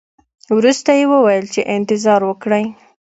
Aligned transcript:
ورسته 0.57 0.91
یې 0.99 1.05
وویل 1.13 1.45
چې 1.53 1.61
انتظار 1.75 2.21
وکړئ. 2.25 2.65